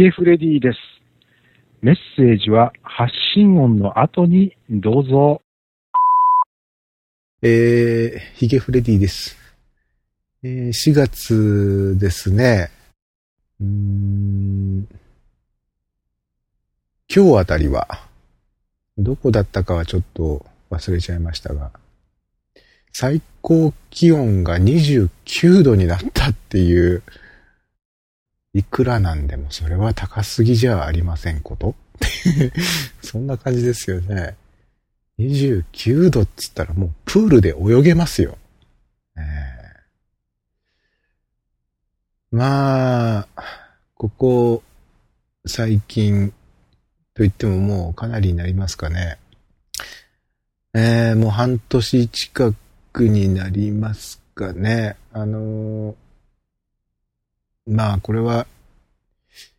[0.00, 0.78] ゲフレディです。
[1.82, 5.42] メッセージは発信音の後にどうぞ。
[7.42, 9.36] えー、ヒゲフレディです。
[10.42, 12.70] えー、4月ですね。
[13.60, 14.88] うーん
[17.14, 17.86] 今日あたりは、
[18.96, 21.72] どこだったかはちょっと忘れちゃいましたが、
[22.90, 27.02] 最高気温が29度になったっていう、
[28.52, 31.74] いくらなんでもそれは高すぎじゃありませんこと？
[33.02, 34.36] そんな感じですよね。
[35.18, 38.38] 29度っつったらもうプールで泳げますよ。
[39.16, 39.60] ええ
[42.32, 43.28] まあ、
[43.94, 44.62] ここ
[45.46, 46.30] 最近
[47.14, 49.18] と言ってももうかなりになりますかね。
[50.74, 52.54] ええもう半年近
[52.92, 54.96] くになりますかね。
[55.12, 55.94] あの
[57.70, 58.48] まあこれは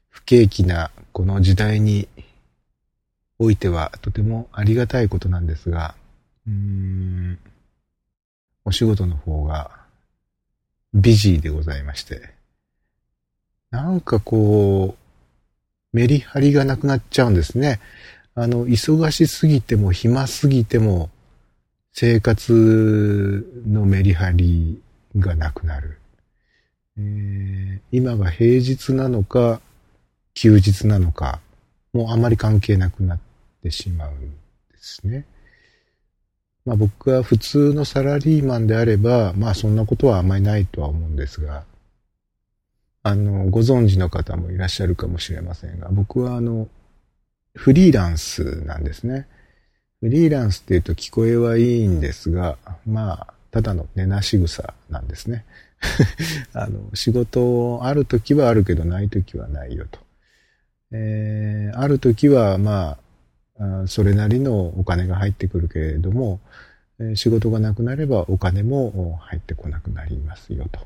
[0.09, 2.09] 不景気なこの時代に
[3.39, 5.95] おいてはとてもありがたいことなんですが、
[6.45, 7.39] うーん、
[8.65, 9.71] お仕事の方が
[10.93, 12.33] ビジーでございまして、
[13.69, 14.97] なんかこ
[15.93, 17.79] う、メリハリがなくなっちゃうんですね。
[18.35, 21.09] あの、忙しすぎても暇すぎても
[21.93, 24.81] 生活のメリハリ
[25.15, 26.00] がなくなる。
[27.01, 29.61] え今が平日なのか
[30.33, 31.39] 休日なのか、
[31.93, 33.19] もうあまり関係なくなっ
[33.63, 34.35] てしまうんで
[34.77, 35.25] すね。
[36.65, 41.63] まあ僕は普通のサラリーマンであれば、まあそんなことはあまりないとは思うんですが、
[43.03, 46.67] あの、ご存知の方もいらっしゃるかもしれませんが、僕はあの、
[47.55, 49.27] フリーランスなんですね。
[49.99, 55.45] フリーランスって言うと聞こえはいいんですが、まあ、ただの寝なし草なんですね。
[56.53, 59.99] あの、仕事ある時はあるけどない時はないよと。
[60.91, 62.97] えーある時は、ま
[63.57, 66.41] あ、それなりのお金が入ってくるけれども、
[67.15, 70.81] 仕事がなくなればお金も入ってこなくなりますよと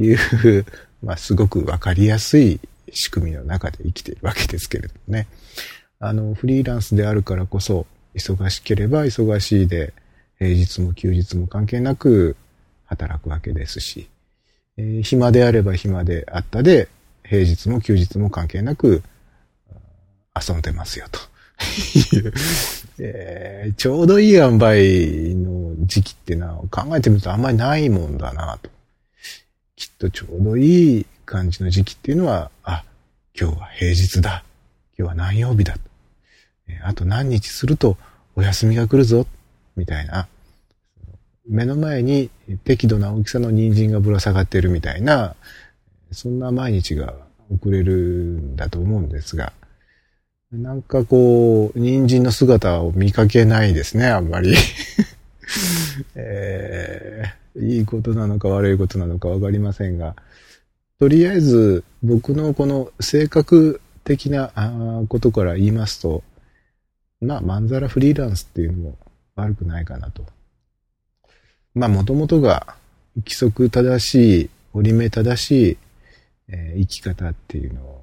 [0.00, 0.18] いう、
[1.02, 2.60] まあ、すごくわかりやすい
[2.92, 5.26] 仕組みの中で生きているわけですけれどもね。
[5.98, 9.92] あの、フリーランスであるからこそ、忙しければ忙しいで、
[10.38, 12.36] 平日も休日も関係なく
[12.86, 14.08] 働くわけですし、
[14.76, 16.88] えー暇であれば暇であったで、
[17.24, 19.02] 平日も休日も関係なく
[20.34, 21.20] 遊んでますよと、
[22.98, 28.70] えーちょうどいい塩梅の時期っていうのは考えてみるとあんまりないもんだなと。
[29.76, 32.84] きっとちょうどいい感じの時期っていうのは、あ、
[33.38, 34.44] 今日は平日だ。
[34.98, 35.76] 今日は何曜日だ。
[36.68, 37.96] えあと何日すると
[38.36, 39.26] お休みが来るぞ。
[39.76, 40.28] みたいな。
[41.46, 42.30] 目の前に
[42.64, 45.34] 適度な大きさの人参がぶら下がっているみたいな、
[46.10, 47.14] そんな毎日が
[47.50, 49.52] 送れるんだと思うんですが、
[50.50, 54.54] なんかこう、人参の姿を見かけないですね、あんまり。
[56.14, 60.16] えーいいことなのか悪いことなのかわかりませんが、
[60.98, 64.52] とりあえず僕のこの性格的な
[65.08, 66.22] ことから言いますと、
[67.20, 68.98] まあ、まんざらフリーランスっていうのも
[69.36, 70.24] 悪くないかなと。
[71.74, 72.76] まあ、もともとが
[73.16, 75.78] 規則正しい、折り目正しい、
[76.48, 78.00] えー生き方っていうの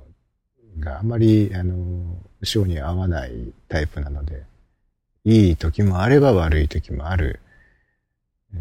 [0.80, 3.32] があまり、あの、性に合わない
[3.68, 4.44] タイプなので、
[5.26, 7.40] いい時もあれば悪い時もある、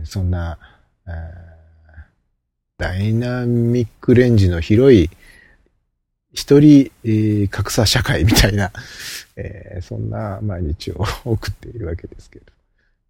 [0.05, 0.59] そんな、
[1.07, 1.49] えー
[2.79, 5.11] ダイナミックレンジの広い、
[6.33, 8.73] 一人、えー格差社会みたいな、
[9.37, 12.47] えーそんな毎日を 送っているわけですけど。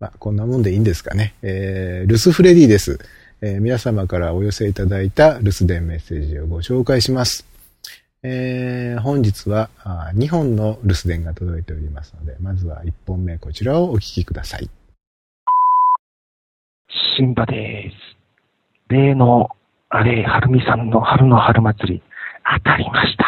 [0.01, 1.35] まあ、こんなもんでいいんですかね。
[1.43, 2.99] えー留守フレディです。
[3.41, 7.47] えー皆様からお寄せいただいた留守電メッセージをご紹介します。
[8.23, 14.71] えー本日はあ2本の留守電が届いておりますので、まずは1本目こちらをお聞きください。
[17.17, 18.17] シンバです。
[18.89, 19.51] 例の、
[19.91, 22.03] あれ、はるみさんの春の春祭り、
[22.57, 23.27] 当たりました。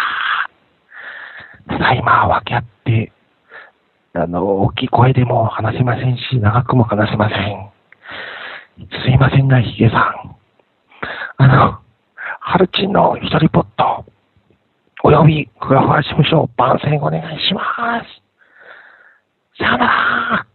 [1.69, 3.13] ただいま分け合って、
[4.13, 7.71] あの、大きい声でも話せませんし、長くも話せません。
[9.05, 10.37] すいませんが、ヒゲさん。
[11.37, 11.79] あの、
[12.41, 14.05] ハルチンの一人ポット、
[15.05, 17.63] およびふわふわ事務所番宣お願いしま
[18.03, 18.21] す。
[19.59, 20.47] さよなら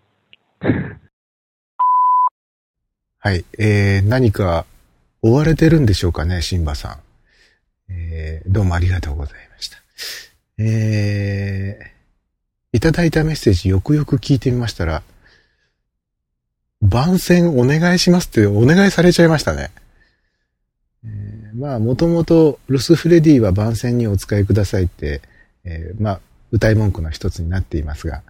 [3.20, 3.46] はい。
[3.58, 4.66] えー、何か
[5.22, 7.92] 追われてるんでしょうかね、シンバさん。
[7.92, 9.78] えー、どうもありがとうございました。
[10.58, 11.95] えー、
[12.76, 15.04] いただいたメッセージよくよく聞いてみましたら、
[16.82, 19.72] 番宣お願いしますってお願いされちゃいましたね。
[21.04, 25.22] えーまあ、もともとルスフレディは番宣にお使いくださいって
[25.66, 26.20] えー、まあ、
[26.52, 28.22] 歌い文句の一つになっていますが、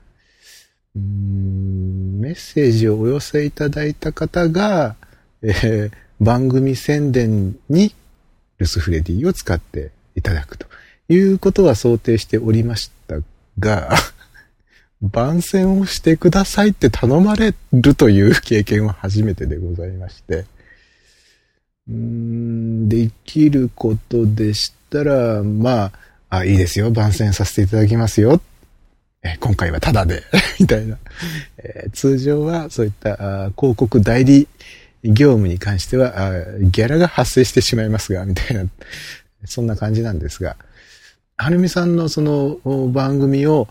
[0.95, 4.95] うーんメッセージをお寄せいただいた方が、
[5.42, 7.94] えー、番組宣伝に
[8.57, 10.65] ルスフレディを使っていただくと
[11.09, 13.18] いうことは想定しておりました
[13.59, 13.89] が、
[15.12, 20.46] 番宣をしてくださいって頼まれるという経験は初めてでございまして、
[21.88, 25.92] うんできることでしたら、ま
[26.30, 28.42] あ、あ、いいですよ、番宣させていただきますよ。
[29.24, 30.24] え今回はタダで
[30.60, 30.98] みたいな、
[31.57, 34.48] えー、通常はそういったあ広告代理
[35.04, 36.12] 業務に関しては
[36.62, 38.66] ギャラが発生してしまいますが、みたいな、
[39.46, 40.57] そんな感じなんですが、
[41.38, 42.57] はるみさんのその
[42.92, 43.68] 番組を、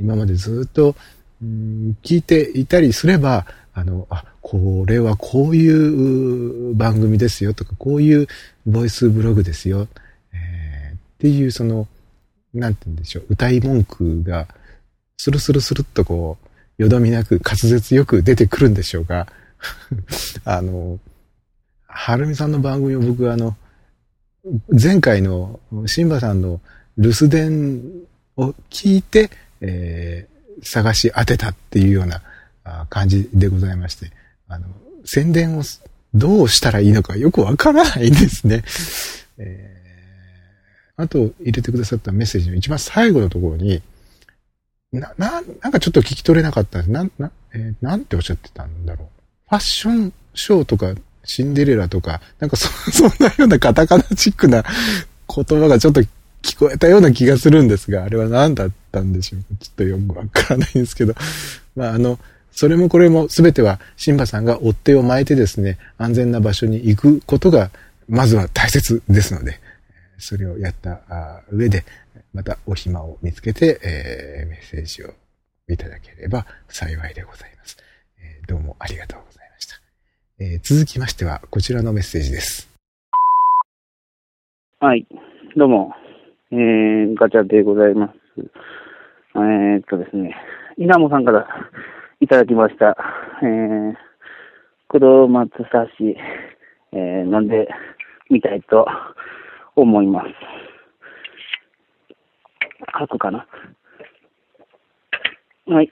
[0.00, 0.96] 今までずっと、
[1.42, 8.26] うん、聞いていたりすれば、あの、あ、これはこういう番組ですよとか、こういう
[8.66, 9.86] ボイスブログですよ、
[10.32, 11.86] えー、っていうその、
[12.52, 14.48] なんて言うんでしょう、歌い文句が、
[15.16, 16.38] スルスルスルっとこ
[16.78, 19.28] う、よどみなく滑舌よく出てくるんでしょうが、
[20.44, 20.98] あの、
[21.86, 23.56] はるみさんの番組を僕あの、
[24.70, 26.60] 前回のシンバさんの
[26.96, 27.82] 留守電
[28.36, 32.22] を聞いて、えー、探し当てたっていうような
[32.88, 34.12] 感じでございまして、
[34.48, 34.66] あの、
[35.04, 35.62] 宣伝を
[36.14, 38.64] どうしたらいいのかよくわからないんですね。
[39.38, 43.82] えー、あと入れてくださったメッセージの一番最後のところに、
[44.92, 46.90] な、な、なんかちょっと聞き取れなかったんです。
[46.90, 49.08] な、な、えー、なんておっしゃってたんだろう。
[49.48, 54.64] ファッションショーとか、シンデレラとか、なんかそ、 そんなようなカタカナチックな
[55.28, 56.00] 言葉がちょっと
[56.42, 61.14] 聞こえたような気がするんですが、あれは何だったんでしょうかちょっとよくわからないんですけど、
[61.76, 62.18] まあ、あの、
[62.50, 67.70] それもこれも全ては、シンバさんが追っ手を巻いてですね、安全な場所に行くことが、
[68.08, 69.60] まずは大切ですので、
[70.18, 71.00] それをやった
[71.50, 71.84] 上で、
[72.32, 75.14] またお暇を見つけて、えー、メッセージを
[75.68, 77.76] いただければ幸いでございます。
[78.20, 79.76] えー、どうもありがとうございました。
[80.38, 82.68] えー、続きましては、こちらのメッセージです。
[84.80, 85.06] はい。
[85.56, 85.92] どうも、
[86.52, 88.19] えー、ガチャでございます。
[88.38, 90.34] えー、っとですね、
[90.76, 91.46] 稲本さんから
[92.20, 92.96] いただきました。
[93.42, 93.94] えー、
[94.88, 95.66] 黒松刺
[95.96, 96.16] し、
[96.92, 97.68] えー、飲んで
[98.28, 98.86] みたいと
[99.76, 100.28] 思います。
[102.98, 103.46] 書くかな。
[105.66, 105.90] はい。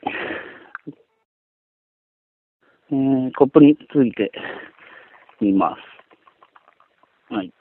[2.90, 4.32] えー、コップについて
[5.40, 5.76] みま
[7.30, 7.34] す。
[7.34, 7.52] はい。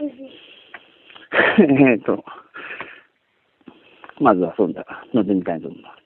[1.60, 2.24] えっと、
[4.20, 4.84] まずはそんな、
[5.14, 6.00] 飲んでみたいと思います。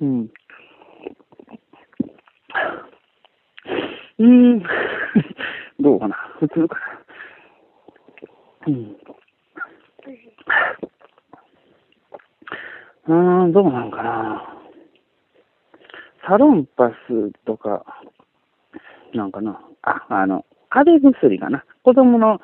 [0.00, 0.30] うん。
[4.18, 4.62] うん。
[5.80, 7.00] どうかな普通かな
[8.68, 8.96] うん。
[13.08, 14.56] うん、どうなんかな
[16.26, 17.84] サロンパスとか、
[19.12, 22.40] なんかなあ、あの、風邪薬かな子供の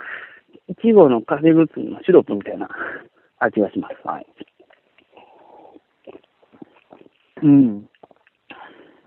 [0.69, 2.69] いちごの風邪薬のシロップみたいな
[3.38, 3.96] 味がします。
[4.06, 4.26] はい。
[7.42, 7.88] うん。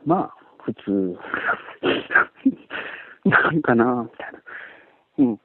[0.05, 1.17] まあ、普通。
[3.25, 4.39] なんかなみたいな。
[5.17, 5.39] うん。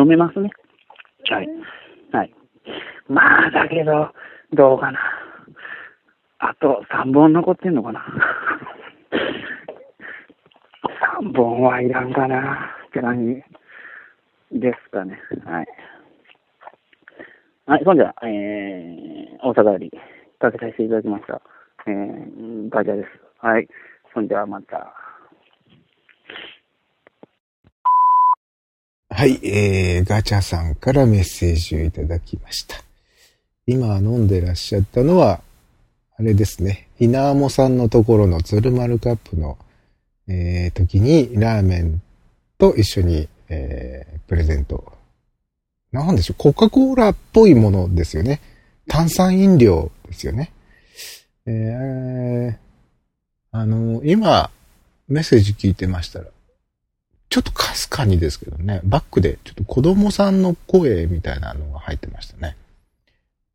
[0.00, 0.50] 飲めますね。
[1.28, 1.48] はい。
[2.12, 2.34] はい。
[3.08, 4.12] まあ、だけど、
[4.52, 4.98] どうかな。
[6.38, 8.02] あと3本残ってんのかな。
[11.20, 12.76] 3本はいらんかな。
[12.88, 13.44] って何で
[14.84, 15.18] すかね。
[15.44, 15.66] はい。
[17.66, 19.90] はい、そんじゃ、えー、大阪より
[20.40, 21.40] かけさせていただきました。
[21.86, 23.08] えー、ガチャです。
[23.38, 23.68] はい。
[24.12, 24.92] そんじゃまた。
[29.12, 32.76] はい、えー、ガチャさんからメッセージをいただきました。
[33.66, 35.40] 今飲んでらっしゃったのは、
[36.16, 39.58] あれですね、稲 amo さんのところの鶴丸カップの、
[40.30, 42.00] えー、時にラーメン
[42.56, 44.92] と一緒に、えー、プレゼント。
[45.90, 48.40] なんでしょう、コカ・コーラっぽいものですよね。
[48.86, 50.52] 炭酸飲料ですよね。
[51.46, 52.56] えー、
[53.50, 54.50] あの、今、
[55.08, 56.26] メッセージ聞いてましたら、
[57.28, 62.56] ちょっとかすかにですけどね、バックでちょっと子供さんの声みたいなのが入ってましたね。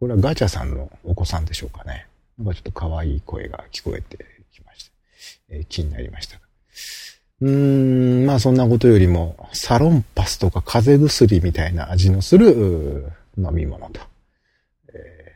[0.02, 2.08] これはガチャさんのお子さんでしょうかね。
[2.38, 4.92] なんかちょっと可愛い声が聞こえてきました。
[5.50, 6.45] えー、気になりました。
[7.42, 14.00] うーん、まあそんなことよりも、サロンパスとか風邪薬みたいな味のする飲み物と、
[14.94, 15.34] え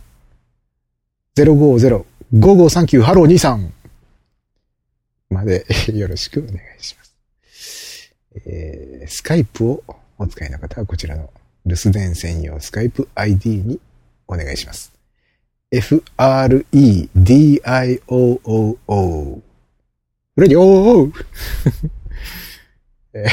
[1.36, 3.70] 050-5539ハロー23
[5.30, 7.16] までよろしくお願いします。
[8.46, 9.84] えー、スカイプを
[10.18, 11.30] お使いの方はこちらの
[11.66, 13.80] 留守電専用スカイプ ID に
[14.28, 15.01] お願いします。
[15.72, 16.62] F-r-e-d-i-o-o-o
[20.36, 21.12] フレディオー
[23.14, 23.26] え、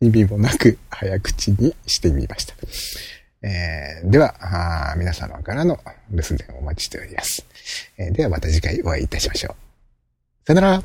[0.00, 2.54] 意味もなく早口にしてみました。
[3.42, 5.78] えー、では皆様からの
[6.10, 7.46] 留守電をお待ちしております。
[7.98, 9.54] えー、ではまた次回お会いいたしましょう。
[10.46, 10.82] さよなら